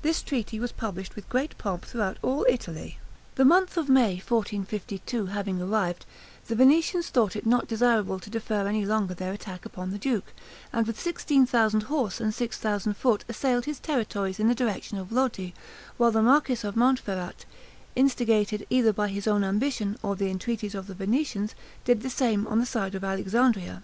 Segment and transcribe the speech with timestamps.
[0.00, 2.98] This treaty was published with great pomp throughout all Italy.
[3.34, 6.06] The month of May, 1452, having arrived,
[6.46, 10.32] the Venetians thought it not desirable to defer any longer their attack upon the duke,
[10.72, 14.96] and with sixteen thousand horse and six thousand foot assailed his territories in the direction
[14.96, 15.50] of Lodi,
[15.98, 17.44] while the marquis of Montferrat,
[17.94, 21.54] instigated either by his own ambition or the entreaties of the Venetians,
[21.84, 23.82] did the same on the side of Alexandria.